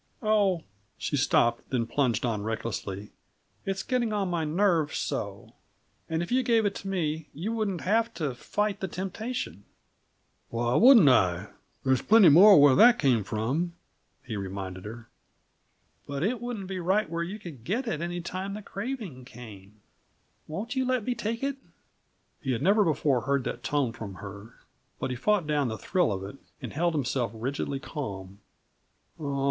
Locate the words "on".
2.25-2.41, 4.11-4.31